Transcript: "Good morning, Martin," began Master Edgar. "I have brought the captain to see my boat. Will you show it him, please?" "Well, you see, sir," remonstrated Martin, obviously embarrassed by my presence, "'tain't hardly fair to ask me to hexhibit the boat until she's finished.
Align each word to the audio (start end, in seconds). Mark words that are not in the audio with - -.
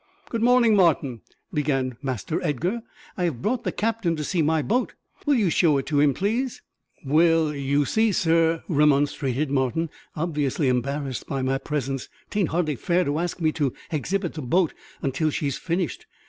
"Good 0.29 0.41
morning, 0.41 0.75
Martin," 0.75 1.21
began 1.53 1.95
Master 2.01 2.43
Edgar. 2.43 2.81
"I 3.17 3.25
have 3.25 3.43
brought 3.43 3.63
the 3.63 3.71
captain 3.71 4.15
to 4.15 4.23
see 4.23 4.41
my 4.41 4.63
boat. 4.63 4.95
Will 5.27 5.35
you 5.35 5.51
show 5.51 5.77
it 5.77 5.87
him, 5.89 6.15
please?" 6.15 6.63
"Well, 7.05 7.53
you 7.53 7.85
see, 7.85 8.11
sir," 8.11 8.63
remonstrated 8.67 9.51
Martin, 9.51 9.91
obviously 10.15 10.69
embarrassed 10.69 11.27
by 11.27 11.43
my 11.43 11.59
presence, 11.59 12.09
"'tain't 12.31 12.49
hardly 12.49 12.77
fair 12.77 13.03
to 13.05 13.19
ask 13.19 13.39
me 13.39 13.51
to 13.51 13.73
hexhibit 13.91 14.33
the 14.33 14.41
boat 14.41 14.73
until 15.03 15.29
she's 15.29 15.59
finished. 15.59 16.07